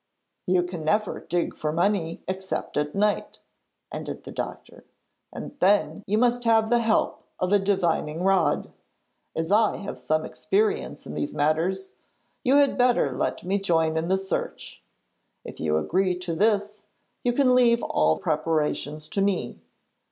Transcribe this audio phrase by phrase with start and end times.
[0.47, 3.37] 'You can never dig for money except at night,'
[3.91, 4.83] ended the doctor,
[5.31, 8.73] 'and then you must have the help of a divining rod.
[9.35, 11.93] As I have some experience in these matters,
[12.43, 14.81] you had better let me join in the search.
[15.45, 16.87] If you agree to this,
[17.23, 19.59] you can leave all preparations to me.